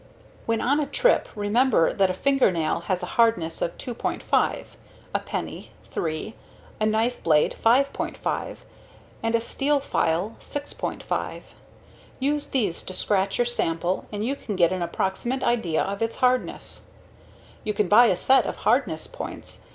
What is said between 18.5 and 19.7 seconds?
hardness points.